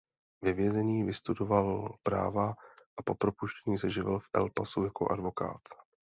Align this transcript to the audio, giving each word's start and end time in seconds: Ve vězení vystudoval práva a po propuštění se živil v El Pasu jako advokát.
Ve 0.41 0.53
vězení 0.53 1.03
vystudoval 1.03 1.97
práva 2.03 2.53
a 2.97 3.03
po 3.05 3.15
propuštění 3.15 3.77
se 3.77 3.89
živil 3.89 4.19
v 4.19 4.25
El 4.33 4.49
Pasu 4.49 4.83
jako 4.83 5.11
advokát. 5.11 5.61